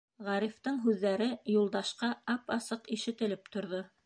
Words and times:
Ғарифтың 0.27 0.79
һүҙҙәре 0.85 1.27
Юлдашҡа 1.57 2.11
ап-асыҡ 2.37 2.93
ишетелеп 2.99 3.55
торҙо. 3.57 3.89